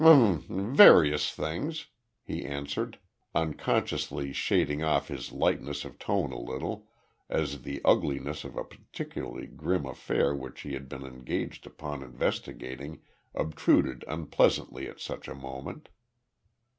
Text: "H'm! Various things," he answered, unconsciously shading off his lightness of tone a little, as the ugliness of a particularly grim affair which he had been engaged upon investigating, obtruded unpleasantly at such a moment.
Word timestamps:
"H'm! 0.03 0.73
Various 0.73 1.31
things," 1.31 1.85
he 2.23 2.43
answered, 2.43 2.97
unconsciously 3.35 4.33
shading 4.33 4.83
off 4.83 5.09
his 5.09 5.31
lightness 5.31 5.85
of 5.85 5.99
tone 5.99 6.31
a 6.31 6.39
little, 6.39 6.87
as 7.29 7.61
the 7.61 7.81
ugliness 7.85 8.43
of 8.43 8.57
a 8.57 8.63
particularly 8.63 9.45
grim 9.45 9.85
affair 9.85 10.33
which 10.33 10.61
he 10.61 10.73
had 10.73 10.89
been 10.89 11.03
engaged 11.05 11.67
upon 11.67 12.01
investigating, 12.01 13.03
obtruded 13.35 14.03
unpleasantly 14.07 14.87
at 14.87 14.99
such 14.99 15.27
a 15.27 15.35
moment. 15.35 15.87